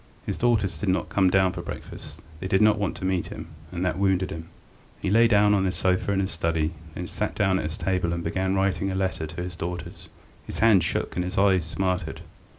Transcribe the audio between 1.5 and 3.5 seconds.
to breakfast; they did not want to meet him,